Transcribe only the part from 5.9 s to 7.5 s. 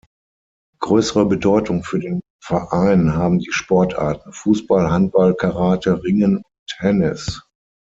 Ringen und Tennis.